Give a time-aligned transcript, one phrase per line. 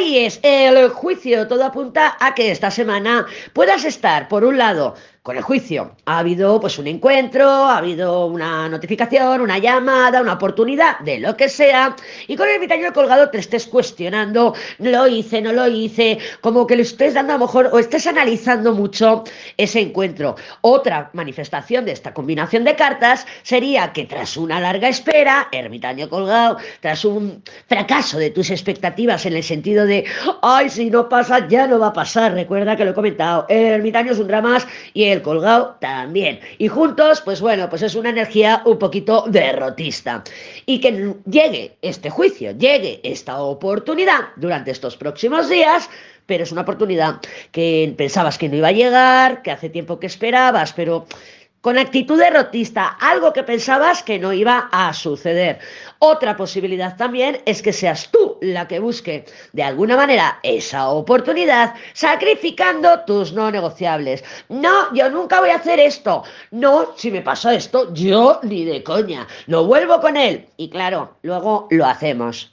[0.00, 5.36] Aries, el juicio, todo apunta a que esta semana puedas estar, por un lado, con
[5.36, 5.96] el juicio.
[6.06, 11.36] Ha habido pues un encuentro, ha habido una notificación, una llamada, una oportunidad, de lo
[11.36, 11.94] que sea,
[12.26, 16.76] y con el ermitaño colgado te estés cuestionando, lo hice, no lo hice, como que
[16.76, 19.24] le estés dando a lo mejor o estés analizando mucho
[19.56, 20.36] ese encuentro.
[20.62, 26.56] Otra manifestación de esta combinación de cartas sería que tras una larga espera, ermitaño colgado,
[26.80, 30.04] tras un fracaso de tus expectativas en el sentido de,
[30.42, 32.32] ay, si no pasa, ya no va a pasar.
[32.32, 34.58] Recuerda que lo he comentado, el ermitaño es un drama
[34.94, 36.40] y el colgado también.
[36.58, 40.22] Y juntos, pues bueno, pues es una energía un poquito derrotista.
[40.66, 45.88] Y que llegue este juicio, llegue esta oportunidad durante estos próximos días,
[46.26, 47.16] pero es una oportunidad
[47.50, 51.06] que pensabas que no iba a llegar, que hace tiempo que esperabas, pero
[51.60, 55.58] con actitud derrotista, algo que pensabas que no iba a suceder.
[55.98, 61.74] Otra posibilidad también es que seas tú la que busque de alguna manera esa oportunidad,
[61.92, 64.24] sacrificando tus no negociables.
[64.48, 66.24] No, yo nunca voy a hacer esto.
[66.50, 69.26] No, si me pasa esto, yo ni de coña.
[69.46, 70.46] No vuelvo con él.
[70.56, 72.52] Y claro, luego lo hacemos.